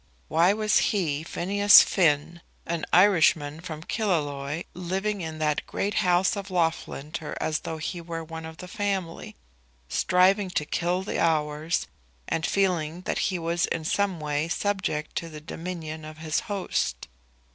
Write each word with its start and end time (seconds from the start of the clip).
Why 0.29 0.51
was 0.51 0.79
he, 0.89 1.21
Phineas 1.21 1.83
Finn, 1.83 2.41
an 2.65 2.87
Irishman 2.91 3.59
from 3.61 3.83
Killaloe, 3.83 4.63
living 4.73 5.21
in 5.21 5.37
that 5.37 5.67
great 5.67 5.93
house 6.01 6.35
of 6.35 6.49
Loughlinter 6.49 7.37
as 7.39 7.59
though 7.59 7.77
he 7.77 8.01
were 8.01 8.23
one 8.23 8.43
of 8.43 8.57
the 8.57 8.67
family, 8.67 9.35
striving 9.89 10.49
to 10.49 10.65
kill 10.65 11.03
the 11.03 11.19
hours, 11.19 11.85
and 12.27 12.47
feeling 12.47 13.01
that 13.01 13.19
he 13.29 13.37
was 13.37 13.67
in 13.67 13.85
some 13.85 14.19
way 14.19 14.47
subject 14.47 15.15
to 15.17 15.29
the 15.29 15.39
dominion 15.39 16.03
of 16.03 16.17
his 16.17 16.39
host? 16.49 17.07